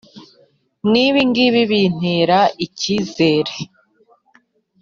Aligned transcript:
n’ibi 0.91 1.21
ngibi 1.29 1.61
bintera 1.71 2.39
icyizere: 2.65 3.53